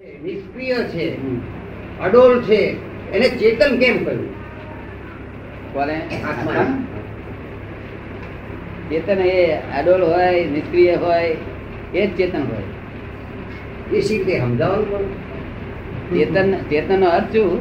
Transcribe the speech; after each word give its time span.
નિષ્ક્રિય 0.00 0.74
છે 0.74 1.18
અડોલ 2.00 2.42
છે 2.42 2.76
એને 3.12 3.28
ચેતન 3.38 3.78
કેમ 3.78 4.04
કહ્યું? 4.04 4.28
કોને? 5.72 5.96
આત્મા. 6.24 6.66
ચેતન 8.90 9.20
એ 9.20 9.60
અડોલ 9.78 10.02
હોય 10.02 10.44
નિષ્ક્રિય 10.46 10.96
હોય 10.96 11.36
એ 11.94 12.06
જ 12.06 12.16
ચેતન 12.16 12.42
હોય. 12.42 12.68
એ 13.92 14.00
શી 14.00 14.18
રીતે 14.18 14.40
સમજાવવાનું 14.40 15.06
ચેતન 16.12 16.48
ચેતન 16.70 17.02
અર્થ 17.02 17.32
શું? 17.32 17.60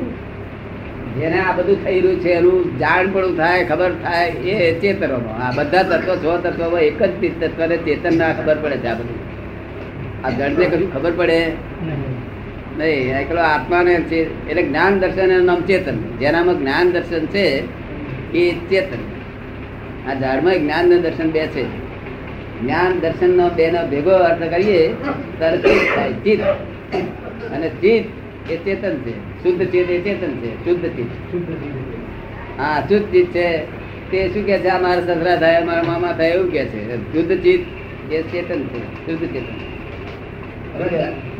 જેને 1.19 1.39
આ 1.39 1.51
બધું 1.51 1.83
થઈ 1.83 2.01
રહ્યું 2.01 2.19
છે 2.19 2.31
એનું 2.31 2.79
જાણ 2.79 3.11
પણ 3.11 3.35
થાય 3.35 3.65
ખબર 3.65 3.91
થાય 4.03 4.27
એ 4.65 4.79
ચેતનો 4.81 5.17
આ 5.39 5.51
બધા 5.51 5.83
તત્વો 5.83 6.13
છ 6.15 6.41
તત્વો 6.43 6.77
એક 6.77 7.01
જ 7.21 7.31
તત્વને 7.39 7.77
ચેતન 7.77 8.17
ના 8.17 8.33
ખબર 8.33 8.55
પડે 8.55 8.77
છે 8.77 8.87
આ 8.87 8.93
બધું. 8.93 9.36
આ 10.23 10.29
જડને 10.29 10.65
કશું 10.65 10.93
ખબર 10.93 11.11
પડે? 11.11 11.51
નહીં 12.77 13.19
એકલો 13.19 13.41
આત્માને 13.41 13.95
છે 13.95 14.49
એટલે 14.49 14.63
જ્ઞાન 14.63 14.99
દર્શન 14.99 15.31
એનું 15.31 15.45
નામ 15.45 15.61
ચેતન. 15.61 15.95
જેનામાં 16.19 16.59
જ્ઞાન 16.59 16.91
દર્શન 16.91 17.25
છે 17.25 17.63
એ 18.33 18.51
ચેતન. 18.51 19.03
આ 20.09 20.13
ઝાડમાં 20.13 20.53
જ્ઞાન 20.53 21.01
દર્શન 21.01 21.31
બે 21.31 21.47
છે. 21.47 21.63
જ્ઞાન 22.61 22.99
દર્શન 22.99 23.37
નો 23.37 23.49
બે 23.49 23.71
નો 23.71 23.87
ભેગો 23.87 24.09
અર્થ 24.09 24.43
કરીએ 24.43 24.93
ત્યારે 25.37 25.57
ચિત્ત 25.57 25.95
થાય 25.95 26.11
ચિત્ત. 26.11 26.41
અને 27.51 27.69
ચિત્ત 27.69 28.51
એ 28.51 28.57
ચેતન 28.57 28.97
છે. 28.97 29.43
શુદ્ધ 29.43 29.63
ચિત્ત 29.71 29.89
એ 29.89 30.01
ચેતન 30.01 30.31
છે. 30.37 30.65
શુદ્ધ 30.65 30.85
ચિત્ત. 30.85 31.35
હા 32.59 32.81
શુદ્ધ 32.89 33.05
ચિત્ત 33.05 33.31
છે. 33.31 33.59
તે 34.11 34.27
શું 34.33 34.45
કે 34.45 34.57
છે? 34.57 34.77
મારા 34.77 35.01
સસરા 35.01 35.35
થાય 35.35 35.63
મારા 35.63 35.83
મામા 35.83 36.11
થાય 36.11 36.29
એવું 36.29 36.51
કે 36.51 36.65
છે. 36.65 37.13
શુદ્ધ 37.13 37.43
ચિત્ત 37.43 38.13
એ 38.13 38.21
ચેતન 38.21 38.63
છે. 38.63 39.05
શુદ્ધ 39.05 39.33
ચેતન. 39.33 39.76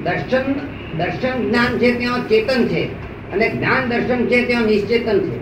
દર્શન 0.04 0.54
દર્શન 0.98 1.50
જ્ઞાન 1.50 1.78
છે 1.78 1.90
ત્યાં 2.00 2.28
ચેતન 2.30 2.68
છે. 2.68 2.84
અને 3.32 3.50
જ્ઞાન 3.50 3.90
દર્શન 3.90 4.26
છે 4.26 4.46
ત્યાં 4.46 4.64
નિશ્ચેતન 4.64 5.20
છે. 5.20 5.38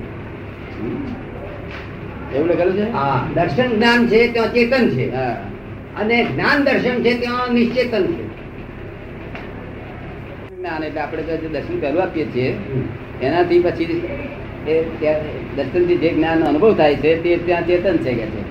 એવું 2.35 2.47
લખેલું 2.47 2.75
છે? 2.77 2.91
હા 2.91 3.27
દર્શન 3.35 3.69
જ્ઞાન 3.75 4.07
છે 4.07 4.27
ત્યાં 4.33 4.53
ચેતન 4.53 4.89
છે. 4.89 5.05
અને 5.95 6.23
જ્ઞાન 6.23 6.63
દર્શન 6.63 7.03
છે 7.03 7.13
ત્યાં 7.19 7.53
નિશ્ચેતન 7.53 8.03
છે. 8.05 8.25
જ્ઞાન 10.57 10.83
એટલે 10.83 11.01
આપણે 11.01 11.23
જે 11.23 11.47
દર્શન 11.47 11.79
પહેલું 11.79 12.03
આપીએ 12.03 12.25
છીએ 12.25 12.57
એનાથી 13.21 13.59
પછી 13.59 13.83
એ 14.67 14.83
દર્શનથી 15.55 15.97
જે 15.97 16.09
જ્ઞાનનો 16.09 16.45
અનુભવ 16.45 16.73
થાય 16.73 16.95
છે 16.95 17.23
તે 17.23 17.37
ત્યાં 17.37 17.67
ચેતન 17.67 17.97
છે 17.97 18.13
કે 18.13 18.25
છે. 18.25 18.41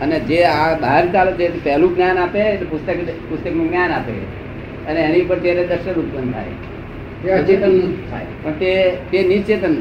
અને 0.00 0.20
જે 0.20 0.44
આ 0.44 0.78
બહાર 0.78 1.12
ચાલે 1.12 1.32
છે 1.32 1.64
પહેલું 1.64 1.94
જ્ઞાન 1.96 2.18
આપે 2.18 2.38
એટલે 2.38 2.66
પુસ્તક 2.66 2.96
પુસ્તકનું 3.28 3.68
જ્ઞાન 3.68 3.90
આપે. 3.90 4.45
અને 4.88 5.00
એની 5.00 5.20
ઉપર 5.20 5.38
ત્યારે 5.38 5.66
દર્શન 5.66 5.92
ઉત્પન્ન 5.92 6.32
થાય. 6.32 6.52
અચેતન 7.30 7.80
થાય. 8.10 8.26
પણ 8.42 8.52
તે 8.52 8.70
તે 9.10 9.22
નિશ્ચેતન 9.22 9.74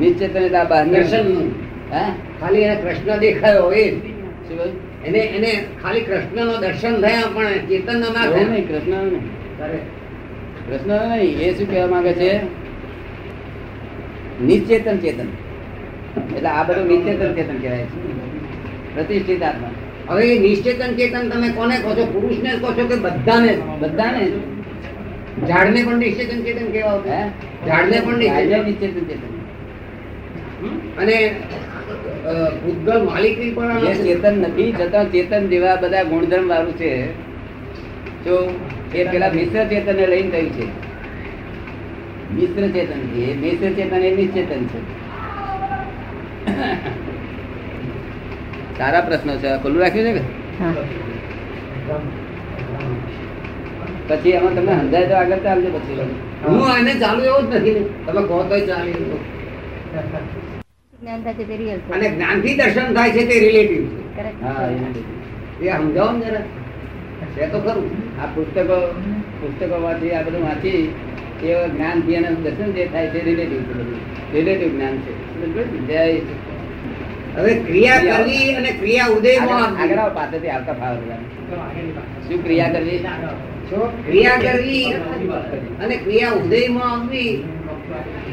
નિશ્ચેતન 0.00 0.42
એટલે 0.42 0.58
આ 0.58 0.64
બહાર 0.64 0.84
દર્શન. 0.86 1.50
હા? 1.92 2.12
ખાલી 2.40 2.60
એને 2.60 2.76
કૃષ્ણ 2.82 3.16
દેખાયો 3.16 3.72
એ? 3.72 3.84
એને 5.04 5.18
એને 5.18 5.64
ખાલી 5.82 6.00
કૃષ્ણ 6.00 6.46
નો 6.46 6.56
દર્શન 6.56 7.00
થયા 7.00 7.32
પણ 7.34 7.66
ચેતન 7.68 8.00
ના 8.00 8.26
નહીં 8.26 8.68
કૃષ્ણ 8.68 9.08
કૃષ્ણ 10.68 11.08
નહીં 11.08 11.40
એ 11.40 11.52
શું 11.52 11.70
કહેવા 11.70 11.86
માંગે 11.86 12.12
છે? 12.12 12.30
નિશ્ચેતન 14.42 14.98
ચેતન. 14.98 15.28
એટલે 16.36 16.48
આ 16.48 16.62
બધું 16.62 16.86
નિશ્ચેતન 16.86 17.34
ચેતન 17.34 17.58
કહેવાય 17.58 17.84
છે. 17.84 17.98
પ્રતિષ્ઠિત 18.94 19.42
આત્મા. 19.42 19.70
હવે 20.08 20.34
એ 20.34 20.38
નિશ્ચેતન 20.38 20.96
ચેતન 20.96 21.28
તમે 21.28 21.48
કોને 21.48 21.78
કહો 21.78 21.90
છો? 21.90 22.04
પુરુષને 22.04 22.50
કહો 22.50 22.72
છો 22.72 22.86
કે 22.88 22.94
બધાને? 22.94 23.58
બધાને? 23.78 24.32
ઝાડને 25.46 25.84
પણ 25.84 25.96
નિશ્ચેતન 25.96 26.42
ચેતન 26.42 26.66
હે? 26.66 26.72
કહેવાય 26.72 26.98
ઝાડને 27.66 28.00
પણ 28.00 28.16
નિશ્ચેતન. 28.16 29.04
ચેતન. 29.04 29.36
અને 31.02 31.34
અ, 32.24 32.50
ભૂતગળ 32.50 33.02
માલિકી 33.02 33.50
પણ 33.50 33.78
ચેતન 33.78 34.38
નથી 34.38 34.72
છતાં 34.72 35.12
ચેતન 35.12 35.46
જેવા 35.48 35.76
બધા 35.76 36.02
ગુણધર્મ 36.02 36.48
વાળું 36.48 36.72
છે. 36.72 37.06
તો 38.24 38.60
એ 38.94 39.04
પેલા 39.04 39.30
મિશ્ર 39.30 39.64
ચેતન 39.64 39.96
ને 39.96 40.06
લઈને 40.06 40.30
થયું 40.30 40.50
છે. 40.50 40.66
મિશ્ર 42.34 42.68
ચેતન 42.68 43.00
છે. 43.00 43.20
એ 43.20 43.36
મિશ્ર 43.36 43.72
ચેતન 43.72 43.96
એ 43.96 44.16
નિશ્ચેતન 44.16 44.64
છે. 44.64 45.06
સારા 48.78 49.00
પ્રશ્નો 49.00 49.32
છે 49.36 49.50
ખુલ્લું 49.62 49.80
રાખ્યું 49.82 50.06
છે 50.06 50.12
કે? 50.12 50.22
પછી 54.08 54.30
એમાં 54.30 54.54
તમને 54.54 54.72
સમજાય 54.80 55.06
તો 55.06 55.14
આગળ 55.14 55.38
ચાલજો 55.38 55.68
પછી. 55.68 55.94
હું 56.48 56.64
આને 56.72 56.92
ચાલુ 56.94 57.22
એવો 57.24 57.38
જ 57.42 57.56
નથી. 57.56 57.74
ને 57.74 57.82
તમે 58.06 58.22
કહો 58.28 58.42
તો 58.50 58.56
ચાલે. 58.66 58.92
જ્ઞાન 61.00 62.40
દર્શન 62.56 62.94
થાય 62.94 63.10
છે 63.10 63.22
તે 63.30 63.36
રિલેટિવ 63.40 63.82
છે. 63.86 64.00
એ 65.64 65.72
સમજાવો 65.72 66.10
ને 66.12 66.24
જરા. 66.24 66.44
છે 67.36 67.44
તો 67.52 67.58
ખરું. 67.60 67.86
આ 68.20 68.26
પુસ્તકો 68.34 68.76
પુસ્તકો 69.40 69.76
વાંચી 69.82 70.10
આ 70.10 70.22
બધું 70.22 70.42
વાંચી 70.42 70.94
એ 71.42 71.68
જ્ઞાનથી 71.68 72.16
દર્શન 72.44 72.68
જે 72.72 72.84
થાય 72.92 73.06
છે 73.10 73.20
રિલેટિવ 73.24 73.60
છે 73.62 73.74
બધું. 73.74 74.00
રિલેટિવ 74.32 74.68
જ્ઞાન 74.74 74.94
છે. 74.96 75.12
જય 75.88 76.02
હવે 77.36 77.52
ક્રિયા 77.66 78.00
કરવી 78.00 78.54
અને 78.54 78.70
ક્રિયા 78.80 79.06
ઉદયમાં 79.06 79.64
આગળ. 79.82 79.98
આવો, 79.98 80.20
આવતા 80.50 80.72
ફાવે 80.72 80.98
શું 82.28 82.38
ક્રિયા 82.44 82.70
કરવી? 82.70 83.00
ક્રિયા 84.06 84.38
કરવી 84.38 84.86
અને 85.82 85.96
ક્રિયા 85.96 86.38
ઉદયમાં 86.40 86.90
આવવી 86.92 87.32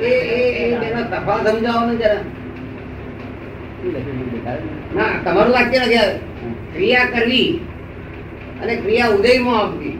એ 0.01 0.11
એ 0.35 0.39
એ 0.61 0.65
તેનો 0.81 1.01
તફાવત 1.03 1.47
સમજાવવાનો 1.47 1.93
જરા 1.95 2.21
ને? 4.95 5.05
તમારું 5.25 5.53
વાક્ય 5.53 5.79
નથી 5.79 6.05
ક્રિયા 6.73 7.11
કરવી 7.15 7.49
અને 8.61 8.73
ક્રિયા 8.75 9.15
ઉદયમાં 9.17 9.59
આવવી. 9.59 9.95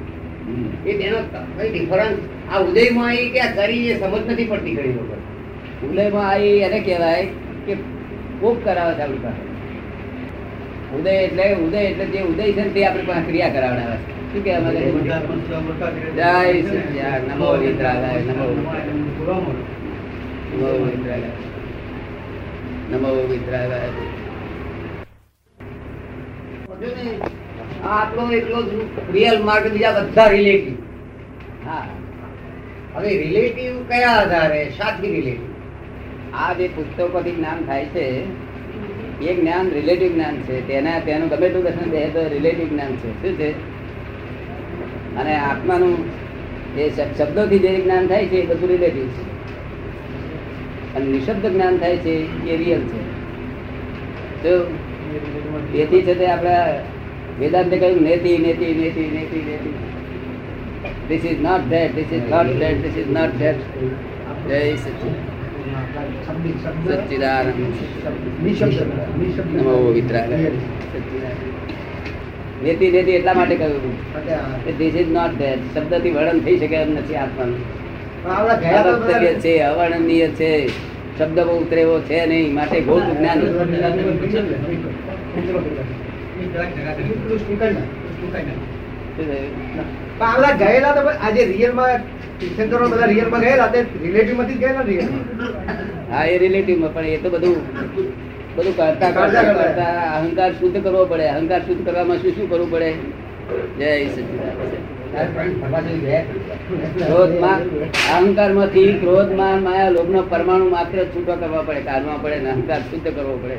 એ 0.85 0.91
તેનો 0.99 1.17
કઈ 1.57 1.69
ડિફરન્સ 1.69 2.19
આ 2.51 2.59
ઉદયમાં 2.67 3.09
આવી 3.09 3.29
કે 3.33 3.39
આ 3.39 3.51
કરી 3.55 3.83
એ 3.87 3.99
સમજ 3.99 4.23
નથી 4.31 4.45
પડતી 4.45 4.75
ઘણી 4.75 4.95
વખત. 4.99 5.21
ઉદયમાં 5.85 6.27
આવી 6.29 6.57
એને 6.67 6.79
કહેવાય 6.79 7.25
કે 7.65 7.73
કોક 8.43 8.63
કરાવે 8.63 8.93
છે 8.93 9.01
આપણી 9.01 9.23
પાસે. 9.23 9.43
ઉદય 10.95 11.11
એટલે 11.11 11.45
ઉદય 11.55 11.81
એટલે 11.81 12.05
જે 12.05 12.21
ઉદય 12.21 12.43
છે 12.51 12.63
ને 12.63 12.69
તે 12.69 12.85
આપણી 12.85 13.03
પાસે 13.03 13.21
ક્રિયા 13.21 13.49
કરાવડાવે 13.49 13.97
છે. 13.97 14.11
શું 14.31 14.43
કે 14.43 14.51
છે? 14.51 14.83
જય 16.15 16.31
સચ્ચિદાનંદ. 16.63 17.27
નમો 17.29 17.49
વિતરાગાય 17.53 18.21
નમો 18.21 18.45
નમો 20.51 20.69
વિતરાગાય 20.85 21.31
નમો 22.91 23.09
આટલો 27.89 28.31
એટલો 28.31 28.59
રિયલ 29.13 29.43
માર્ગ 29.43 29.65
બીજા 29.71 29.93
બધા 29.99 30.27
રિલેટિવ 30.27 30.75
હા. 31.65 31.85
હવે 32.95 33.17
રિલેટિવ 33.17 33.73
કયા 33.89 34.15
આધારે? 34.17 34.61
સાથી 34.77 35.11
રિલેટિવ 35.11 35.52
આ 36.33 36.53
જે 36.53 36.67
પુસ્તકોથી 36.67 37.31
જ્ઞાન 37.31 37.65
થાય 37.65 37.85
છે, 37.85 38.23
એ 39.21 39.41
જ્ઞાન 39.41 39.69
રિલેટિવ 39.69 40.13
જ્ઞાન 40.13 40.37
છે. 40.37 40.67
તેના 40.67 40.99
તેનું 40.99 41.29
ગમે 41.29 41.49
તેવું 41.49 41.63
દર્શન 41.63 41.89
દે 41.89 42.05
તો 42.05 42.27
રિલેટિવ 42.27 42.69
જ્ઞાન 42.69 42.95
છે. 42.95 43.21
શું 43.21 43.37
છે? 43.37 43.51
અને 45.15 45.35
આત્માનું 45.35 45.97
જે 46.75 46.91
શબ્દોથી 47.17 47.59
જે 47.59 47.81
જ્ઞાન 47.81 48.07
થાય 48.07 48.25
છે, 48.25 48.35
એ 48.35 48.45
બધું 48.45 48.69
રિલેટિવ 48.69 49.07
છે. 49.07 49.33
અને 50.95 51.05
નિશબ્દ 51.05 51.45
જ્ઞાન 51.45 51.77
થાય 51.77 51.97
છે, 51.97 52.45
એ 52.49 52.57
રિયલ 52.57 52.79
છે. 52.79 53.01
તો 54.43 54.63
તેથી 55.73 56.01
છે 56.01 56.15
તે 56.19 56.25
આપણા 56.25 56.73
વેદાંતે 57.39 57.77
કહ્યું, 57.77 58.01
નેતિ 58.01 58.37
નેતિ 58.37 58.65
નેતિ 58.65 59.01
નેતિ 59.01 59.45
નેતિ. 59.45 59.73
This 61.07 61.25
is 61.25 61.41
not 61.41 61.61
that 61.69 61.95
this 61.95 62.13
is 62.13 62.29
not 62.29 62.45
that 62.45 62.81
this 62.81 62.97
is 62.97 63.07
not 63.07 63.35
that 63.39 63.55
જય 64.47 64.75
સચિદાનંદ 64.75 65.32
એટલા 65.97 66.13
માટે 73.33 73.55
કહ્યું 73.55 74.77
ધીસ 74.77 74.95
ઇઝ 74.95 75.09
નોટ 75.09 75.37
ધેટ 75.37 75.77
શબ્દથી 75.77 76.11
વર્ણન 76.11 76.39
થઈ 76.39 76.57
શકે 76.57 76.75
એમ 76.75 76.91
નથી 76.91 77.15
આત્માનું. 77.15 77.59
આપણા 78.31 78.55
ગયા 78.55 78.83
તો 78.83 78.89
અવક્તવ્ય 78.89 79.33
છે 79.33 79.59
અવર્ણનીય 79.59 80.27
છે. 80.27 80.69
શબ્દ 81.19 81.39
બહુ 81.39 81.61
ઉતરેવો 81.61 81.99
છે 81.99 82.25
નહીં 82.25 82.53
માટે 82.53 82.81
ગોળ 82.81 83.01
જ્ઞાન. 83.01 83.39
ગયેલા 90.59 90.91
તો 90.91 91.09
આજે 91.09 91.45
રિયલમાં 91.45 91.89
તીર્થંકરો 92.39 92.87
બધા 92.87 93.05
રિયલમાં 93.05 93.39
ગયેલા 93.39 93.67
તે 93.67 93.81
રિલેટિવમાંથી 93.81 94.53
ગયેલા 94.53 94.81
ગયેલા 94.81 94.83
રિયલમાં 94.83 95.82
હા 96.13 96.25
એ 96.25 96.37
રિલેટિવમાં 96.37 96.93
પણ 96.93 97.05
એ 97.05 97.17
તો 97.17 97.29
બધું 97.29 97.57
બધું 98.55 98.75
કરતા 98.77 99.11
કરતા 99.11 99.43
કરતા 99.53 99.93
અહંકાર 100.17 100.51
શુદ્ધ 100.53 100.79
કરવો 100.83 101.05
પડે. 101.05 101.27
અહંકાર 101.27 101.61
શુદ્ધ 101.61 101.85
કરવામાં 101.85 102.17
શું 102.17 102.31
શું 102.31 102.49
કરવું 102.49 102.71
પડે? 102.71 102.89
જય 103.79 103.91
સચિદાન 104.07 104.55
અહંકાર 107.13 107.61
અહંકારમાંથી 108.15 108.91
ક્રોધ 108.93 109.31
માન 109.31 109.63
માયા 109.63 109.89
લોભનો 109.89 110.21
પરમાણુ 110.21 110.69
માત્ર 110.69 111.03
છૂટો 111.03 111.33
કરવા 111.35 111.61
પડે. 111.61 111.81
કાઢવા 111.81 112.17
પડે 112.23 112.39
ને 112.39 112.49
અહંકાર 112.51 112.81
શુદ્ધ 112.81 113.09
કરવો 113.15 113.35
પડે. 113.43 113.57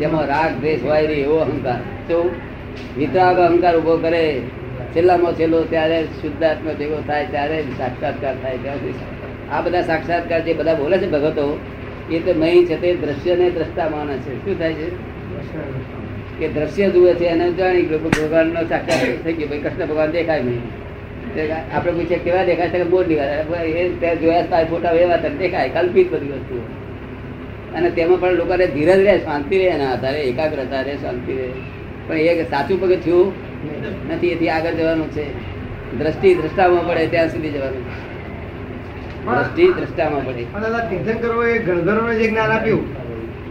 જેમાં 0.00 0.26
રાગ 0.26 0.52
દ્વેષ 0.60 0.84
નહીં 0.84 1.24
એવો 1.24 1.38
અહંકાર. 1.38 1.80
જો 2.08 2.18
વિતરાગ 2.98 3.38
અહંકાર 3.38 3.74
ઊભો 3.76 3.96
કરે. 3.96 4.24
છેલ્લામાં 4.94 5.34
છેલ્લો 5.34 5.58
ત્યારે 5.72 5.98
શુદ્ધાત્મા 6.20 6.78
ભેગો 6.78 7.02
થાય 7.06 7.26
ત્યારે 7.26 7.58
સાક્ષાત્કાર 7.78 8.34
થાય. 8.42 8.58
ત્યારથી 8.58 9.21
આ 9.52 9.60
બધા 9.60 9.82
સાક્ષાત્કાર 9.82 10.40
જે 10.40 10.54
બધા 10.54 10.74
બોલે 10.74 10.98
છે 10.98 11.10
ભગતો, 11.10 11.60
એ 12.10 12.18
તો 12.18 12.34
નહીં 12.40 12.66
છે 12.66 12.80
તે 12.80 12.94
દ્રશ્યને 12.94 13.50
દ્રષ્ટા 13.50 13.88
માને 13.88 14.16
છે. 14.16 14.44
શું 14.44 14.58
થાય 14.58 14.72
છે? 14.72 14.90
કે 16.38 16.48
દ્રશ્ય 16.48 16.90
જુએ 16.90 17.14
છે 17.14 17.24
એને 17.24 17.52
જાણી 17.52 17.82
ગયું 17.82 18.04
ભગવાનનો 18.04 18.64
સાક્ષાત 18.68 19.24
થઈ 19.24 19.32
ગયો, 19.32 19.48
ભાઈ 19.48 19.58
કૃષ્ણ 19.58 19.86
ભગવાન 19.86 20.10
દેખાય 20.10 20.42
નહીં. 20.42 21.76
આપણે 21.76 21.92
પૂછે 21.92 22.16
કેવા 22.16 22.44
દેખાય 22.44 22.68
છે? 22.68 22.78
કે 22.78 22.84
બોર 22.84 23.04
દેખાય. 23.04 23.64
એ 23.64 23.88
ત્યાં 24.00 24.20
જોયા 24.20 24.42
થાય 24.42 24.64
ફોટા 24.64 24.90
એવા 24.90 25.16
તને 25.16 25.36
દેખાય, 25.36 25.68
કલ્પિત 25.68 26.12
બધી 26.12 26.28
વસ્તુઓ. 26.28 26.60
અને 27.74 27.90
તેમાં 27.90 28.20
પણ 28.20 28.30
લોકોને 28.30 28.66
ધીરજ 28.66 29.00
રહે, 29.00 29.18
શાંતિ 29.18 29.58
રહે 29.58 29.66
એના 29.66 29.92
આધારે, 29.92 30.20
એકાગ્રતા 30.20 30.80
રહે, 30.80 30.96
શાંતિ 30.96 31.32
રહે. 31.32 31.48
પણ 32.08 32.18
એ 32.18 32.44
સાચું 32.44 32.80
પગથિયું 32.80 33.32
નથી, 34.12 34.28
એથી 34.28 34.48
આગળ 34.48 34.70
જવાનું 34.70 35.10
છે. 35.10 35.26
દ્રષ્ટિ 35.98 36.34
દ્રષ્ટામાં 36.34 36.88
પડે 36.88 37.06
ત્યાં 37.06 37.28
સુધી 37.28 37.50
જવાનું. 37.50 38.11
દ્રષ્ટિ 39.38 39.72
દ્રષ્ટામાં 39.72 40.26
પડે 40.26 40.42
અને 40.42 40.62
દાદા 40.62 40.78
તીર્થંકરોએ 40.78 41.58
ગણધરોને 41.58 42.14
જે 42.14 42.28
જ્ઞાન 42.28 42.50
આપ્યું 42.50 43.02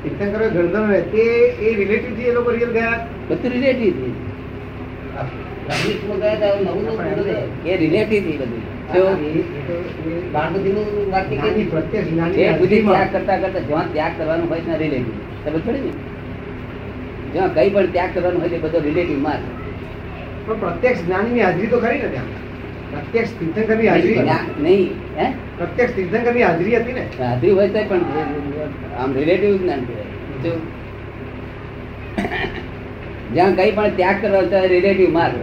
તીર્થંકરોએ 0.03 0.49
ગણધરોને 0.49 1.01
તે 1.01 1.17
એ 1.61 1.75
રિલેટિવથી 1.75 2.23
એ 2.23 2.33
લોકો 2.33 2.51
રિયલ 2.51 2.71
ગયા? 2.71 3.07
બધું 3.29 3.51
રિલેટિવથી. 3.51 4.13
એ 7.69 7.77
રિલેટિવથી 7.77 8.37
બધું. 8.37 8.71
એ- 8.93 8.99
એ 9.23 9.39
એ 9.39 10.21
જ્ઞાની 11.37 11.63
જ્ઞાની 12.11 12.33
ત્યાગ 12.33 12.55
હાજરીમાં 12.61 12.93
કરતા 13.11 13.37
કરતા 13.37 13.59
જ્યાં 13.59 13.93
ત્યાગ 13.93 14.11
કરવાનું 14.17 14.49
હોય 14.49 14.61
ને 14.67 14.77
રિલેટિવ 14.77 15.51
સમજ 15.51 15.61
પડે 15.65 15.79
ને? 15.79 15.89
જ્યાં 17.33 17.53
કઈ 17.53 17.69
પણ 17.69 17.85
ત્યાગ 17.85 18.09
કરવાનું 18.13 18.39
હોય 18.41 18.49
તે 18.49 18.57
બધો 18.57 18.79
રિલેટિવમાં 18.79 19.33
પણ 20.45 20.59
પ્રત્યક્ષ 20.59 21.05
જ્ઞાનીની 21.05 21.41
હાજરી 21.41 21.67
તો 21.67 21.79
ખરી 21.79 21.97
ને 21.97 22.07
ત્યાં? 22.07 22.50
પ્રત્યક્ષ 22.91 23.33
તીર્થંકરની 23.39 23.89
હાજરી 23.91 24.19
નહીં 24.65 24.89
હે? 25.17 25.27
પ્રત્યક્ષ 25.57 25.95
તીર્થંકરની 25.95 26.43
હાજરી 26.47 26.75
હતી 26.75 26.95
ને? 26.97 27.03
હાજરી 27.19 27.53
હોય 27.57 27.69
તો 27.75 27.81
પણ 27.89 28.03
આમ 28.99 29.09
રિલેટિવ 29.19 29.53
જ્ઞાન 29.61 29.81
કહેવાય. 29.87 30.07
જ્યાં 33.35 33.53
કઈ 33.59 33.71
પણ 33.77 33.93
ત્યાગ 33.99 34.17
કરવા 34.23 34.45
તો 34.53 34.57
રિલેટિવ 34.73 35.09
માર્ગ 35.17 35.37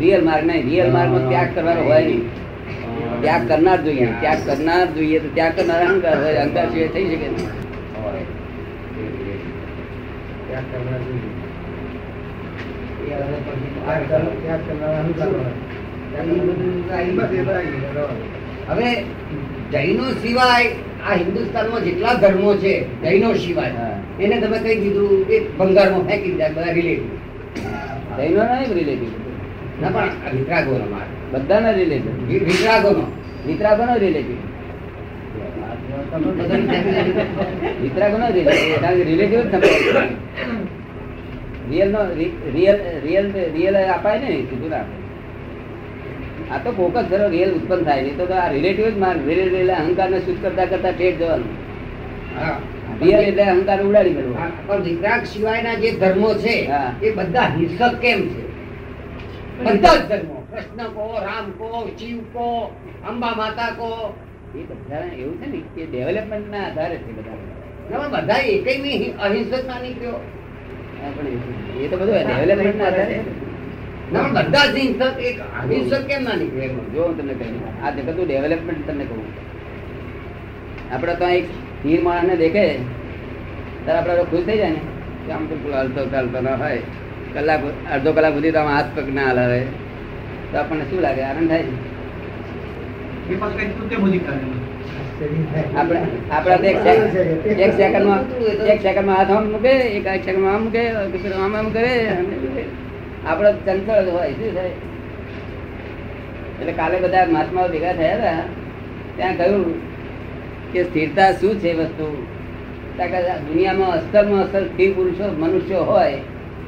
રિયલ 0.00 0.22
માર્ગ 0.28 0.44
નહીં 0.50 0.64
રિયલ 0.70 0.90
માર્ગમાં 0.96 1.24
ત્યાગ 1.28 1.50
કરવાનો 1.56 1.82
હોય 1.88 2.00
નહીં. 2.08 2.22
ત્યાગ 3.22 3.42
કરનાર 3.50 3.78
જોઈએ. 3.86 4.08
ત્યાગ 4.22 4.40
કરનાર 4.46 4.86
જોઈએ 4.96 5.18
તો 5.24 5.28
ત્યાગ 5.36 5.54
કરનાર 5.56 5.80
અહંકાર 5.88 6.16
હોય 6.24 6.40
અહંકાર 6.44 6.66
સિવાય 6.72 6.90
થઈ 6.94 7.06
શકે 7.10 7.28
નહીં. 7.34 7.50
ત્યાગ 10.46 10.66
કરનાર 10.72 11.00
જોઈએ. 11.06 11.30
હવે 18.68 18.90
જૈનો 19.72 20.04
સિવાય 20.22 20.70
આ 21.02 21.14
હિન્દુસ્તાનમાં 21.14 21.84
જેટલા 21.84 22.14
ધર્મો 22.16 22.52
છે 22.56 22.72
જૈનો 23.02 23.34
સિવાય 23.36 23.86
એને 24.18 24.36
તમે 24.36 24.58
કઈ 24.58 24.76
દીધું 24.76 25.12
એ 25.28 25.36
ભંગારમાં 25.56 26.04
ફેંકી 26.06 26.32
દીધા 26.32 26.50
બધા 26.50 26.74
રિલેટિવ 26.74 27.10
જૈનો 28.18 28.40
ના 28.42 28.60
રિલેટિવ 28.70 29.12
ના 29.80 29.90
પણ 29.90 30.36
વિતરાગોનો 30.36 30.86
માર્ગ 30.86 31.10
બધાના 31.32 31.72
રિલેટિવ 31.72 32.14
વિતરાગો 32.44 32.90
નો 32.98 33.04
વિતરાગો 33.46 33.84
નો 33.84 33.94
રિલેટિવ 33.96 34.40
વિતરાગો 37.82 38.16
નો 38.18 38.26
રિલેટિવ 38.30 38.68
જ 39.32 39.44
સંભળાય 39.50 40.04
રિયલ 41.68 41.90
નો 41.90 42.02
રિયલ 42.50 42.78
રિયલ 43.02 43.26
રિયલ 43.54 43.76
અપાય 43.90 44.18
ને 44.20 44.28
કીધું 44.42 44.70
ના 44.70 44.82
અપાય. 44.82 45.01
આ 46.52 46.58
તો 46.64 46.70
ફોકસ 46.78 47.06
કરો 47.10 47.26
રિયલ 47.34 47.52
ઉત્પન્ન 47.58 47.82
થાય. 47.86 48.02
નહીં 48.04 48.16
તો 48.20 48.24
આ 48.42 48.48
રિલેટિવ 48.54 48.86
જ 48.94 48.96
માર્ગ 49.04 49.20
રિયલ 49.28 49.54
એટલે 49.60 49.74
અહંકાર 49.80 50.08
ને 50.12 50.18
શુદ્ધ 50.26 50.40
કરતા 50.44 50.66
કરતા 50.72 50.94
ઠેઠ 50.98 51.18
જવાનું. 51.20 51.52
રિયલ 53.02 53.24
એટલે 53.30 53.44
અહંકાર 53.52 53.78
ઉડાડી 53.88 54.14
મેળવો. 54.18 54.34
પણ 54.66 54.82
વિતરાગ 54.86 55.22
સિવાયના 55.32 55.80
જે 55.82 55.90
ધર્મો 56.02 56.30
છે 56.42 56.54
એ 57.06 57.08
બધા 57.18 57.48
હિંસક 57.56 57.94
કેમ 58.02 58.20
છે? 58.32 58.42
બધા 59.64 59.96
જ 60.00 60.02
ધર્મો. 60.10 60.36
કૃષ્ણ 60.50 60.88
કો 60.96 61.04
રામ 61.26 61.46
કો 61.58 61.68
શિવ 61.98 62.18
કો 62.34 62.46
અંબા 63.08 63.34
માતા 63.40 63.70
કો 63.78 63.88
એ 64.58 64.62
બધા 64.70 65.04
એવું 65.20 65.34
છે 65.40 65.46
ને 65.52 65.60
કે 65.74 65.82
ડેવલપમેન્ટ 65.90 66.46
ના 66.54 66.64
આધારે 66.68 66.96
છે 67.04 67.10
બધા. 67.18 68.08
બધા 68.14 68.42
એકય 68.54 68.74
અહિંસક 69.26 69.62
ના 69.68 69.80
નીકળ્યો 69.84 70.18
પણ 71.14 71.28
એ 71.82 71.88
તો 71.90 71.96
બધું 72.00 72.14
ડેવલપમેન્ટ 72.28 72.78
ના 72.80 72.88
આધારે 72.90 73.16
બધા 74.12 74.66
હિંસક 74.76 75.20
એક 75.28 75.36
અહિંસક 75.60 76.02
કેમ 76.08 76.22
ના 76.24 76.36
નીકળે 76.36 76.66
જો 76.94 77.02
હું 77.06 77.14
તમને 77.18 77.34
કહ્યું 77.34 77.84
આ 77.84 77.90
જગતનું 77.90 78.26
ડેવલપમેન્ટ 78.26 78.82
તમને 78.88 79.04
કહું. 79.04 79.22
આપણે 80.92 81.14
તો 81.20 81.26
એક 81.38 81.46
સ્થિર 81.52 82.00
માણસને 82.02 82.34
દેખે 82.36 82.66
ત્યારે 83.84 83.98
આપણે 84.00 84.24
ખુશ 84.30 84.44
થઈ 84.48 84.58
જાય 84.58 84.70
ને. 84.70 84.82
કે 85.26 85.30
આમ 85.32 85.44
તો 85.46 85.54
હલતો 85.78 86.02
ચાલતો 86.12 86.38
ના 86.40 86.56
હોય 86.56 86.82
કલાક 87.34 87.60
અડધો 87.94 88.10
કલાક 88.12 88.34
સુધી 88.34 88.52
તો 88.52 88.58
આમ 88.58 88.70
હાથ 88.74 88.90
પગ 88.96 89.06
ના 89.14 89.28
હલાવે. 89.30 89.60
તો 90.50 90.54
આપણને 90.58 90.84
શું 90.90 91.00
લાગે? 91.00 91.22
આનંદ 91.22 91.48
થાય? 91.48 91.66
આપણે 95.78 95.98
આપણા 96.30 96.70
એક 96.70 96.78
સેકન્ડ 96.84 97.60
એક 97.64 97.72
સેકન્ડમાં 97.78 98.22
એક 98.72 98.80
હાથ 99.10 99.30
આમ 99.30 99.44
મૂકે 99.52 99.72
એક 99.96 100.06
એક 100.06 100.24
સેકન્ડમાં 100.24 100.54
આમ 100.54 100.62
મૂકે 100.64 100.82
આમ 101.44 101.54
આમ 101.54 101.68
કરે 101.76 101.92
આપણે 103.26 103.50
ચંચળ 103.66 104.08
હોય, 104.14 104.32
શું 104.32 104.50
થાય? 104.56 104.74
એટલે 106.60 106.72
કાલે 106.72 106.96
બધા 107.00 107.26
મહાત્માઓ 107.30 107.68
ભેગા 107.68 107.92
થયા 107.92 108.18
હતા, 108.18 108.42
ત્યાં 109.16 109.36
કહ્યું 109.36 109.66
કે 110.72 110.80
સ્થિરતા 110.84 111.30
શું 111.40 111.54
છે 111.62 111.70
વસ્તુ? 111.74 112.06
દુનિયામાં 113.46 113.92
અસ્તરમાં 113.92 114.40
અસ્તર 114.42 114.62
સ્થિર 114.64 114.90
પુરુષો, 114.92 115.26
મનુષ્યો 115.38 115.84
હોય 115.84 116.18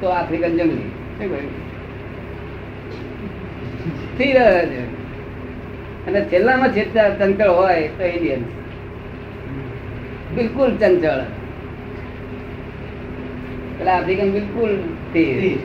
તો 0.01 0.07
આફ્રિકન 0.09 0.53
જંગલી. 0.59 0.91
સ્થિર 4.15 4.37
અને 6.07 6.21
છેલ્લામાં 6.33 6.71
છેલ્લા 6.73 7.11
ચંચળ 7.21 7.51
હોય 7.51 7.83
તો 7.99 8.05
ઇન્ડિયન 8.07 8.43
બિલકુલ 10.35 10.71
ચંચળ. 10.81 11.21
એટલે 13.71 13.91
આફ્રિકન 13.91 14.29
બિલકુલ 14.33 14.73
સ્થિર. 15.05 15.59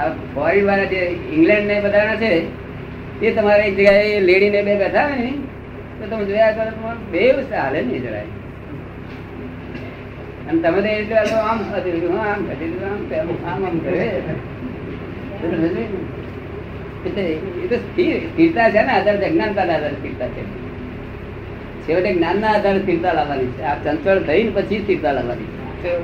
આ 0.00 0.08
ફોરેન 0.08 0.66
વાળા 0.66 0.84
જે 0.84 0.96
ઇંગ્લેન્ડ 1.32 1.66
ને 1.66 1.80
બધાના 1.80 2.16
છે 2.16 2.66
તે 3.20 3.30
તમારે 3.30 3.62
એક 3.62 3.74
જગ્યાએ 3.74 4.20
લેડી 4.20 4.50
ને 4.50 4.62
બે 4.62 4.78
બેઠા 4.78 5.06
હોય 5.06 5.16
ને 5.16 5.32
તો 6.00 6.06
તમે 6.06 6.24
જોયા 6.24 6.52
કરો 6.52 6.64
તો 6.64 7.10
બે 7.10 7.30
હાલે 7.30 7.82
નહીં 7.82 8.02
જરાય. 8.02 8.22
અને 10.50 10.60
તમે 10.62 10.80
તો 10.80 10.88
એ 10.88 11.12
આ 11.12 11.36
આમ 11.36 11.62
દીધું, 11.84 12.20
આમ 12.20 12.46
ખાતી 12.46 12.80
આમ 13.18 13.54
આમ 13.54 13.66
આમ 13.66 13.78
કરે. 13.78 14.22
જોયું 15.42 15.62
ને? 15.62 15.80
એ 17.64 17.66
તો 17.68 17.76
સ્થિર 17.76 18.16
સ્થિરતા 18.18 18.70
છે 18.70 18.82
ને 18.82 18.92
આધાર 18.92 19.16
છે 19.16 19.24
અજ્ઞાનતાના 19.24 19.74
આધારે 19.74 19.94
સ્થિરતા 19.94 20.28
છે. 20.28 20.44
છેવટે 21.88 22.14
જ્ઞાનના 22.14 22.48
આધારે 22.48 22.78
સ્થિરતા 22.78 23.12
લાવવાની 23.12 23.46
છે. 23.46 23.62
આ 23.62 23.74
ચંચળ 23.84 24.18
થઈને 24.18 24.50
પછી 24.50 24.78
સ્થિરતા 24.78 25.12
લાવવાની 25.12 25.44
છે. 25.44 25.98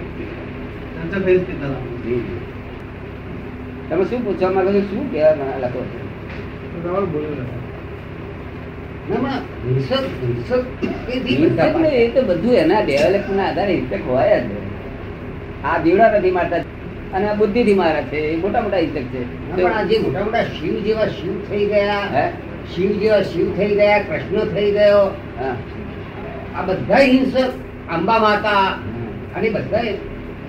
જી. 2.05 2.52
તમે 3.93 4.05
શું 4.05 4.25
પૂછવા 4.25 4.51
માંગો 4.51 4.73
છો? 4.73 4.81
શું 4.81 5.13
કહેવા 5.13 5.35
માંગો 5.35 5.61
લખો 5.61 5.81
છો? 5.81 5.99
બરાબર 6.83 7.05
બોલ્યો 7.05 7.31
ને. 7.31 7.45
ના, 9.09 9.17
પણ 9.17 9.69
હિંસક 9.69 9.93
હિંસક 10.23 11.11
એથી 11.15 11.37
બધા 11.37 11.65
હિંસક 11.65 11.81
ને 11.81 11.89
એ 11.89 12.11
તો 12.11 12.23
બધું 12.23 12.55
એના 12.55 12.81
ડેવલપમેન્ટ 12.81 13.37
ના 13.37 13.49
આધારે 13.49 13.75
હિંસક 13.75 14.07
હોય 14.09 14.41
જ. 14.41 14.45
આ 15.65 15.79
દીવડા 15.79 16.19
નથી 16.19 16.31
મારતા 16.31 16.63
અને 17.15 17.29
આ 17.29 17.35
બુદ્ધિ 17.35 17.65
થી 17.65 17.75
મારે 17.75 18.03
છે. 18.03 18.17
એ 18.17 18.37
મોટા 18.37 18.61
મોટા 18.61 18.77
હિંસક 18.77 18.97
છે. 18.97 19.23
પણ 19.57 19.73
આ 19.73 19.83
જે 19.83 19.99
મોટા 19.99 20.25
મોટા 20.25 20.43
શિવ 20.43 20.75
જેવા 20.85 21.07
શિવ 21.07 21.35
થઈ 21.51 21.67
ગયા 21.67 22.01
હે? 22.15 22.31
શિવ 22.75 22.91
જેવા 22.91 23.23
શિવ 23.23 23.57
થઈ 23.57 23.75
ગયા 23.75 23.99
કૃષ્ણ 23.99 24.45
થઈ 24.45 24.71
ગયો. 24.71 25.05
આ 26.57 26.63
બધા 26.63 26.97
હિંસક 26.97 27.37
અંબા 27.93 28.19
માતા 28.19 28.65
અને 29.37 29.51
બધા 29.51 29.79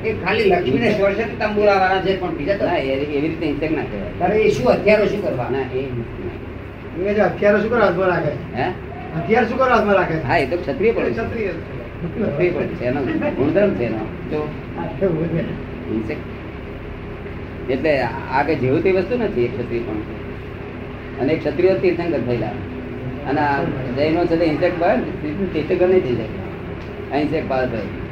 એ 0.05 0.13
ખાલી 0.23 0.43
લક્ષ્મીને 0.43 0.89
સ્પર્શે 0.91 1.23
તંબુરા 1.23 1.77
વાળા 1.81 2.01
છે 2.01 2.19
પણ 2.21 2.35
બીજા 2.37 2.57
તો? 2.57 2.65
એવી 2.65 3.21
રીતે 3.21 3.45
હિંસક 3.45 3.71
ના 3.71 3.83
કહેવાય 3.83 4.19
તારે 4.19 4.35
એ 4.39 4.49
શું 4.49 4.71
હથિયારો 4.71 5.05
શું 5.05 5.21
કરવા? 5.23 5.47
ના 5.51 5.61
એ 5.73 5.83
એ 7.09 7.13
જે 7.13 7.21
હથિયારો 7.21 7.59
શું 7.61 7.69
કરો 7.69 7.79
હાથમાં 7.79 8.07
રાખે? 8.07 8.33
હે? 8.55 8.65
હથિયાર 9.17 9.45
શું 9.49 9.57
કરો 9.57 9.75
હાથમાં 9.75 9.95
રાખે? 9.95 10.15
હા 10.27 10.37
એ 10.37 10.45
તો 10.45 10.57
ક્ષત્રિય 10.57 10.91
પણ 10.91 11.11
ક્ષત્રિય. 11.11 11.47
ક્ષત્રિય 11.47 12.49
છે 12.49 12.85
એનો 12.85 13.01
ગુણધર્મ 13.31 13.71
છે 13.73 13.83
એનો. 13.83 14.03
તો. 14.31 14.49
એટલે 17.69 17.93
આ 18.33 18.43
જેવું 18.43 18.83
તે 18.83 18.91
વસ્તુ 18.91 19.17
નથી 19.17 19.45
એક 19.45 19.57
ક્ષત્રિય 19.57 19.79
પણ 19.79 19.99
અને 21.21 21.35
ક્ષત્રિય 21.35 21.73
તીર્થંકર 21.81 22.19
થયેલા. 22.19 22.53
અને 23.29 23.41
આ 23.41 23.63
જૈનો 23.97 24.25
છે 24.25 24.45
હિંસક 24.45 24.79
ભાવ 24.79 24.97
તીર્થંકર 25.53 25.87
નહીં 25.87 26.01
થઈ 26.01 26.15
જાય. 26.15 27.21
ઇન્સેક્ટ 27.21 27.47
ભાવ 27.47 27.65
થાય 27.65 28.02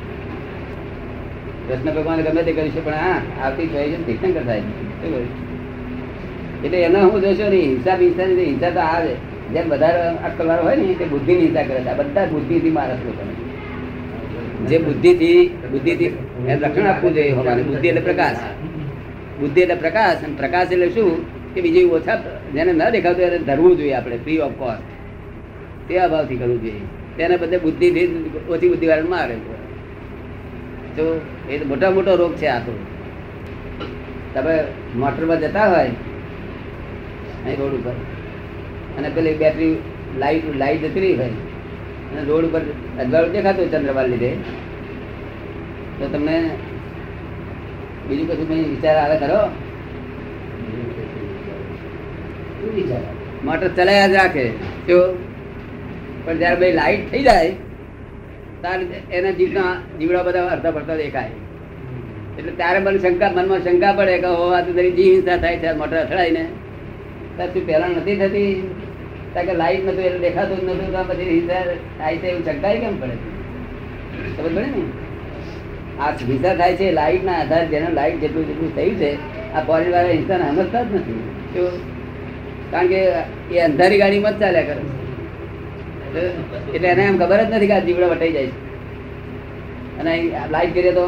કૃષ્ણ 1.72 1.94
ભગવાન 1.96 2.22
ગમે 2.22 2.44
તે 2.44 2.52
કરીશું 2.54 2.86
પણ 2.86 3.00
હા 3.00 3.20
આવતી 3.42 3.68
છે 3.74 4.00
તીર્થંકર 4.06 4.44
થાય. 4.44 4.64
એટલે 6.64 6.78
એનો 6.80 7.00
હું 7.06 7.22
જોશો 7.22 7.50
નહીં 7.50 7.68
હિંસા 7.68 7.98
હિંસા 7.98 8.28
હિંસા 8.42 8.72
તો 8.72 8.82
આવે. 8.86 9.14
જેમ 9.54 9.70
વધારે 9.70 10.02
અક્કલ 10.28 10.48
વાળો 10.48 10.64
હોય 10.64 10.76
ને 10.78 10.96
તે 10.96 11.06
બુદ્ધિ 11.06 11.34
ની 11.34 11.46
હિંસા 11.46 11.64
કરે 11.64 11.80
છે. 11.80 11.94
બધા 12.00 12.26
બુદ્ધિથી 12.28 12.72
માણસ 12.72 13.02
લોકો 13.06 13.24
જે 14.70 14.78
બુદ્ધિથી 14.80 15.42
બુદ્ધિથી 15.72 16.12
એને 16.42 16.56
રક્ષણ 16.58 16.88
આપવું 16.88 17.14
જોઈએ 17.14 17.34
હોવાનું. 17.34 17.66
બુદ્ધિ 17.66 17.88
એટલે 17.88 18.02
પ્રકાશ. 18.02 18.44
બુદ્ધિ 19.40 19.62
એટલે 19.62 19.76
પ્રકાશ 19.76 20.20
અને 20.24 20.36
પ્રકાશ 20.36 20.72
એટલે 20.72 20.90
શું? 20.92 21.12
કે 21.54 21.60
બીજું 21.62 21.92
ઓછા 21.92 22.18
જેને 22.54 22.72
ન 22.74 22.82
દેખાતું 22.92 23.24
એને 23.24 23.40
ધરવું 23.40 23.78
જોઈએ 23.78 23.96
આપણે 23.96 24.18
ફ્રી 24.18 24.40
ઓફ 24.40 24.56
કોસ્ટ 24.58 24.86
તે 25.88 25.94
અભાવથી 26.00 26.38
કરવું 26.38 26.60
જોઈએ. 26.64 26.84
તેને 27.18 27.36
બદલે 27.38 27.58
બુદ્ધિથી 27.58 28.08
ઓછી 28.50 28.70
બુદ્ધિ 28.70 28.88
વાળા 28.88 29.26
તો 30.98 31.06
એ 31.50 31.60
તો 31.60 31.66
મોટા 31.72 31.92
મોટો 31.98 32.16
રોગ 32.22 32.34
છે 32.42 32.48
આ 32.54 32.62
તો 32.66 32.74
તમે 34.34 34.56
મોટરમાં 34.96 35.40
જતા 35.44 35.68
હોય, 35.72 35.94
અહીં 37.46 37.58
રોડ 37.62 37.74
ઉપર, 37.80 37.96
અને 38.98 39.10
પેલી 39.16 39.38
બેટરી 39.42 39.74
લાઈટ 40.22 40.46
લાઈટ 40.62 40.84
જતી 40.86 41.04
રહી 41.06 41.18
હોય, 41.22 41.36
અને 42.10 42.22
રોડ 42.30 42.44
ઉપર 42.50 42.62
અજવાળું 43.02 43.34
દેખાતું 43.38 43.66
હોય 43.70 44.06
લીધે, 44.14 44.32
તો 45.98 46.06
તમને 46.14 46.38
બીજું 48.08 48.26
કશું 48.30 48.48
કઈ 48.50 48.70
વિચાર 48.72 48.96
આવે 49.02 49.16
ખરો? 49.24 49.42
મોટર 53.46 53.70
ચલાયા 53.78 54.12
જ 54.12 54.16
રાખે 54.20 54.46
તો 54.88 54.98
પણ 56.26 56.38
જયારે 56.42 56.58
ભાઈ 56.62 56.76
લાઈટ 56.80 57.06
થઈ 57.12 57.24
જાય 57.28 57.52
ત્યારે 58.62 58.86
એના 59.12 59.32
જીવના 59.32 59.70
જીવડા 60.00 60.24
બધા 60.24 60.48
અડધા 60.48 60.72
પડતા 60.72 60.96
દેખાય. 60.96 61.30
એટલે 62.40 62.52
ત્યારે 62.52 62.80
મને 62.80 63.00
શંકા, 63.00 63.32
મનમાં 63.36 63.60
શંકા 63.60 63.94
પડે 63.94 64.18
કે 64.18 64.28
હો 64.28 64.46
આ 64.48 64.62
તો 64.62 64.74
તારી 64.74 64.92
જીવ 64.92 65.14
હિંસા 65.14 65.38
થાય 65.38 65.58
છે 65.58 65.72
મોટા 65.72 66.02
અથડાઈને. 66.02 66.46
તાર 67.38 67.48
તું 67.48 67.68
પહેલા 67.68 67.88
નથી 67.88 68.16
થતી. 68.16 68.76
કારણ 69.34 69.46
કે 69.46 69.54
લાઈટ 69.54 69.86
નતું, 69.86 70.04
એટલે 70.04 70.20
દેખાતું 70.20 70.58
જ 70.60 70.64
નતું, 70.64 70.92
તો 70.92 71.14
પછી 71.14 71.30
હિંસા 71.30 71.62
થાય 72.00 72.18
છે 72.18 72.28
એવું 72.28 72.46
શંકાય 72.46 72.78
કેમ 72.78 73.02
પડે? 73.02 73.18
ખબર 74.38 74.50
પડે 74.50 74.62
ને? 74.62 74.84
આ 76.00 76.12
હિંસા 76.12 76.56
થાય 76.56 76.76
છે 76.76 76.92
લાઈટ 76.92 77.24
ના 77.26 77.34
આધારે 77.34 77.66
જેને 77.66 77.92
લાઈટ 77.94 78.22
જેટલું 78.22 78.48
જેટલું 78.48 78.76
થયું 78.76 78.96
છે, 78.96 79.12
આ 79.54 79.60
ફોરેન 79.60 79.92
વાળા 79.92 80.10
હિંસાને 80.10 80.50
સમજતા 80.52 80.84
જ 80.84 80.96
નથી? 80.96 81.22
કારણ 82.72 82.88
કે 82.88 83.00
એ 83.52 83.60
અંધારી 83.60 83.98
ગાડીમાં 83.98 84.38
જ 84.38 84.40
ચાલ્યા 84.40 84.62
કરે. 84.62 85.01
એટલે 86.20 86.88
એને 86.88 87.04
એમ 87.04 87.18
ખબર 87.18 87.44
જ 87.44 87.54
નથી 87.54 87.68
કે 87.68 87.74
આ 87.74 87.80
જીવડો 87.80 88.10
વટાઈ 88.10 88.32
જાય 88.32 88.46
છે. 88.46 88.72
અને 90.00 90.32
લાઈટ 90.52 90.74
કરીએ 90.74 90.92
તો? 90.92 91.08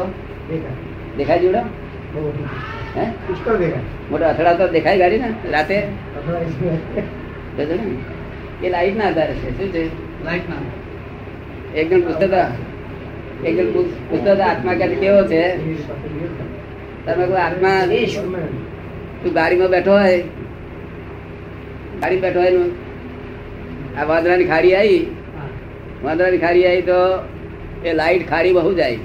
દેખાય. 0.50 1.16
દેખાય 1.16 1.38
જીવડા. 1.38 1.64
મોટો. 4.10 4.24
અથડા 4.24 4.52
તો 4.52 4.68
દેખાય 4.68 4.98
ગાડી 4.98 5.18
ને 5.18 5.50
રાતે? 5.50 5.82
એ 8.62 8.68
લાઈટ 8.68 8.96
ના 8.96 9.06
આધારે 9.06 9.34
છે. 9.34 9.58
શું 9.58 9.72
છે? 9.72 9.86
લાઈટ 10.24 10.42
ના 10.48 10.56
એક 11.78 11.90
જણ 11.90 12.00
પૂછતા 12.00 12.26
હતા. 12.26 12.48
એક 13.44 13.56
જણ 13.56 13.72
પૂછ- 13.72 14.10
પૂછતા 14.10 14.46
આત્મા 14.46 14.74
ક્યાંથી 14.74 14.94
કેવો 14.94 15.26
છે? 15.26 15.56
તમે 17.06 17.26
કોઈ 17.26 17.36
આત્મા 17.36 17.80
તું 19.22 19.32
ગાડીમાં 19.32 19.68
બેઠો 19.68 19.92
હોય. 19.92 20.20
ગાડી 22.00 22.20
બેઠો 22.20 22.40
હોય 22.40 22.50
ને 22.50 22.83
આ 23.98 24.04
વાંદરાની 24.04 24.44
ખાડી 24.44 24.74
આવી 24.74 25.02
વાંદરાની 26.04 26.38
ખાડી 26.38 26.66
આવી 26.66 26.82
તો 26.82 26.98
એ 27.84 27.92
લાઈટ 27.92 28.30
ખાડી 28.30 28.52
બહુ 28.52 28.74
જાય. 28.74 28.98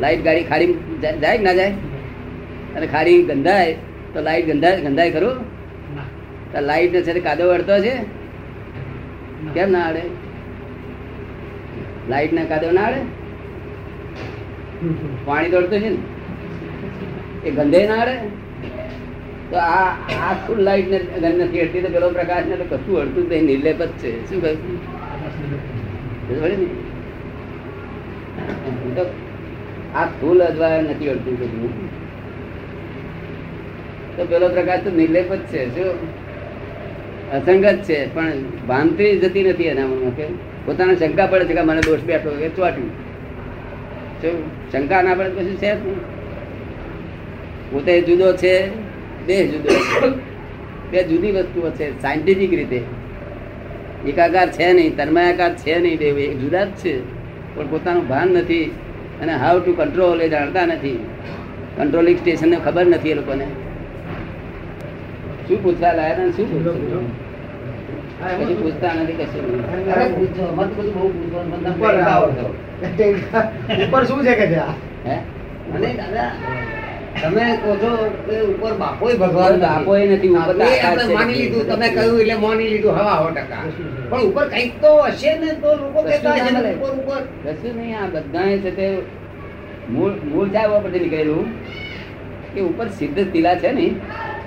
લાઈટ 0.00 0.24
ગાડી 0.24 0.42
ખાડી 0.42 0.74
જા- 1.02 1.20
જાય 1.20 1.38
કે 1.38 1.44
ના 1.44 1.52
જાય? 1.52 1.72
અને 2.76 2.86
ખાડી 2.86 3.22
ગંધાય 3.22 3.74
તો 4.14 4.20
લાઈટ 4.20 4.46
ગંધાય 4.46 4.80
ગંધાય 4.80 5.10
ખરું? 5.10 5.36
તો 6.52 6.60
લાઈટ 6.60 6.92
ને 6.92 7.02
છે 7.02 7.20
કાદો 7.20 7.50
અડતો 7.50 7.78
છે? 7.78 7.94
કેમ 9.54 9.70
ના 9.70 9.86
અડે? 9.88 10.02
લાઈટ 12.08 12.32
ના 12.32 12.44
કાદવ 12.44 12.72
ના 12.72 12.86
અડે? 12.86 13.00
પાણી 15.26 15.50
તો 15.50 15.58
અડતું 15.58 15.80
છે 15.80 15.88
ને. 15.88 15.96
એ 17.44 17.50
ગંધે 17.50 17.86
ના 17.86 17.94
અડે? 17.94 18.16
તો 19.50 19.56
આ 19.56 19.86
આ 20.26 20.34
ફૂલ 20.46 20.58
લાઈટ 20.58 20.90
ને 20.90 20.98
ગંધ 20.98 21.40
નથી 21.42 21.60
અડતી 21.60 21.82
તો 21.82 21.88
પેલો 21.88 22.10
પ્રકાશ 22.10 22.46
ને 22.46 22.56
કશું 22.56 23.00
અડતું 23.00 23.30
જ 23.30 23.32
નિર્લેપ 23.42 23.80
જ 23.82 23.88
છે. 23.88 24.10
શું 24.30 24.42
કહ્યું? 24.42 24.80
આ 29.96 30.04
ફૂલ 30.20 30.42
અજવા 30.42 30.80
નથી 30.80 31.08
અડતું 31.08 31.38
બધું. 31.38 31.72
તો 34.16 34.24
પેલો 34.24 34.48
પ્રકાશ 34.48 34.80
તો 34.84 34.90
નિર્લેપ 34.90 35.32
જ 35.32 35.38
છે, 35.38 35.62
શું? 35.74 35.96
અસંગત 37.32 37.78
છે, 37.84 38.14
પણ 38.14 38.32
ભ્રાંતિ 38.66 39.18
જતી 39.18 39.44
નથી 39.44 39.64
એના 39.64 39.86
મનમાં 39.86 40.16
કે 40.16 40.26
પોતાને 40.66 40.94
શંકા 40.96 41.26
પડે 41.26 41.44
છે 41.44 41.54
કે 41.54 41.60
મને 41.60 41.80
દોષ 41.80 42.00
બેઠો 42.00 42.30
કે 42.30 42.48
ચોટ્યું. 42.48 42.90
શું? 44.22 44.36
શંકા 44.72 45.02
ના 45.02 45.14
પડે 45.14 45.30
પછી 45.30 45.56
છે 45.56 45.74
પોતે 47.70 48.00
જુદો 48.02 48.32
છે 48.32 48.54
દેહ 49.28 49.46
જુદો 49.46 49.70
બે 50.90 51.04
જુદી 51.04 51.32
વસ્તુઓ 51.32 51.70
છે 51.70 52.02
સાયન્ટિફિક 52.02 52.52
રીતે. 52.52 52.80
એકાકાર 54.06 54.48
છે 54.48 54.72
નહીં 54.72 54.96
તન્માયાકાર 54.96 55.54
છે 55.54 55.78
નહીં 55.78 55.98
બે 55.98 56.04
એક 56.04 56.40
જુદા 56.40 56.64
જ 56.64 56.68
છે. 56.68 56.94
પણ 57.54 57.66
પોતાનું 57.66 58.08
ભાન 58.08 58.28
નથી 58.28 58.64
અને 59.22 59.32
હાઉ 59.32 59.60
ટુ 59.60 59.72
કંટ્રોલ 59.72 60.22
એ 60.22 60.28
જાણતા 60.28 60.66
નથી. 60.66 60.98
કંટ્રોલિંગ 61.76 62.18
સ્ટેશનને 62.18 62.56
ખબર 62.56 62.86
નથી 62.86 63.10
એ 63.10 63.14
લોકોને. 63.14 63.46
શું 65.48 65.62
પૂછવા 65.62 65.92
લાયા 65.92 66.24
ને 66.24 66.32
શું? 66.32 66.48
કશું 68.38 68.62
પૂછતા 68.62 68.92
નથી 68.94 69.12
કશું. 69.12 69.44
ઉપર 73.88 74.04
શું 74.04 74.24
છે 74.24 74.34
કે 74.34 74.46
હે? 75.06 75.16
અને 75.74 75.94
દાદા 75.94 76.30
તમે 77.22 77.44
કહો 77.62 77.72
છો 77.82 77.92
કે 78.26 78.36
ઉપર 78.52 78.72
બાપોય 78.82 79.14
ભગવાન. 79.22 79.54
બાપોય 79.64 80.04
નથી, 80.06 80.28
ઉપર 80.28 80.54
આપણે. 80.66 81.14
માની 81.14 81.38
લીધું 81.40 81.64
તમે 81.70 81.88
કહ્યું 81.96 82.20
એટલે 82.22 82.36
માની 82.44 82.68
લીધું 82.72 82.92
હવા 82.98 83.16
હો 83.22 83.28
ટકા. 83.36 83.64
પણ 84.10 84.22
ઉપર 84.30 84.46
કંઈક 84.52 84.72
તો 84.82 84.92
હશે 85.06 85.32
ને 85.42 85.50
તો 85.62 85.70
લોકો 85.82 85.98
કહેતા 86.08 86.34
હશે 86.34 86.72
ઉપર 86.74 86.92
ઉપર. 87.00 87.20
કશું 87.44 87.72
નહીં 87.78 87.96
આ 88.02 88.08
બધાએ 88.14 88.56
છે 88.64 88.70
તે 88.78 88.86
મૂળ 89.92 90.14
મૂળ 90.30 90.48
ચાવવા 90.56 90.82
પરથી 90.84 91.02
નીકળેલું. 91.04 91.46
કે 92.54 92.60
ઉપર 92.70 92.86
સિદ્ધ 92.98 93.20
તિલા 93.32 93.56
છે 93.62 93.70
ને 93.78 93.86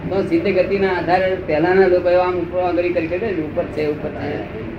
તો 0.10 0.22
સિદ્ધ 0.30 0.48
ગતિના 0.58 0.94
આધારે 1.00 1.28
પહેલાના 1.48 1.90
લોકો 1.96 2.10
આમ 2.22 2.36
ઉપર 2.44 2.60
આગળ 2.68 2.88
કરી 2.96 3.10
કરી 3.12 3.44
ઉપર 3.50 3.66
છે 3.76 3.84
ઉપર 3.96 4.12
છે. 4.22 4.32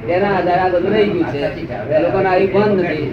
તેના 0.07 0.33
આધારે 0.39 0.63
આ 0.63 0.73
બધું 0.75 0.93
રહી 0.95 1.11
ગયું 1.13 1.29
છે. 1.33 2.01
લોકોને 2.05 2.29
આવી 2.33 2.51
બંધ 2.55 2.81
નથી. 2.81 3.13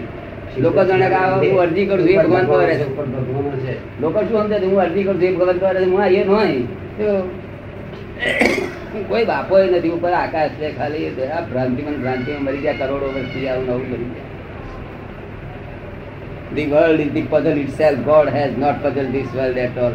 લોકો 0.58 0.82
જાણે 0.84 1.08
કે 1.10 1.18
હું 1.50 1.60
અરજી 1.60 1.86
કરું 1.86 2.00
છું 2.00 2.10
એ 2.10 2.16
ભગવાન 2.18 2.46
કરે 2.48 2.76
છે 2.76 2.86
ઉપર 2.86 3.06
ભગવાન 3.08 3.60
છે 3.66 3.74
લોકો 4.02 4.20
શું 4.30 4.42
સમજે 4.44 4.66
હું 4.66 4.80
અરજી 4.80 5.04
કરું 5.04 5.18
છું 5.20 5.28
એ 5.28 5.32
ભગવાન 5.34 5.58
કરે 5.60 5.70
છે 5.74 5.86
હું 5.86 6.02
એ 6.02 6.08
નહીં 6.10 6.64
કોઈ 9.10 9.26
બાપો 9.26 9.54
નથી 9.58 9.92
ઉપર 9.92 10.14
આકાશ 10.14 10.56
છે 10.60 10.68
ખાલી 10.78 11.08
આ 11.28 11.42
ભ્રાંતિમાં 11.44 11.98
ભ્રાંતિમાં 12.02 12.44
મરી 12.44 12.62
ગયા 12.62 12.80
કરોડો 12.82 13.08
વર્ષથી 13.14 13.48
આવું 13.50 13.66
નવું 13.66 13.86
મરી 13.86 14.10
જાય 14.10 14.28
The 16.52 16.66
world 16.68 17.00
is 17.00 17.14
the 17.14 17.22
puzzle 17.24 17.60
itself. 17.60 18.04
God 18.06 18.30
has 18.30 18.58
not 18.58 18.82
puzzled 18.82 19.12
this 19.12 19.32
world 19.34 19.58
at 19.58 19.78
all. 19.78 19.94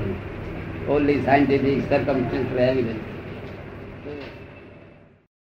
Only 0.88 1.16
scientific 1.24 1.88
circumstantial 1.88 2.60
evidence. 2.60 3.13